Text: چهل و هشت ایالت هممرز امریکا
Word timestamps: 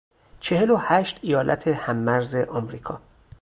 چهل 0.39 0.69
و 0.69 0.75
هشت 0.77 1.19
ایالت 1.21 1.67
هممرز 1.67 2.35
امریکا 2.35 3.01